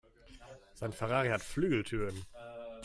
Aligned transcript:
Sein 0.73 0.93
Ferrari 0.93 1.29
hat 1.29 1.43
Flügeltüren. 1.43 2.25